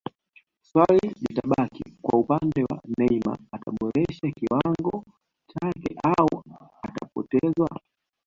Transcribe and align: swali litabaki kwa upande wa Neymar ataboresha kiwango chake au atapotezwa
swali 0.61 1.07
litabaki 1.21 1.83
kwa 2.01 2.19
upande 2.19 2.63
wa 2.63 2.81
Neymar 2.97 3.37
ataboresha 3.51 4.31
kiwango 4.31 5.03
chake 5.47 5.95
au 6.03 6.43
atapotezwa 6.83 7.79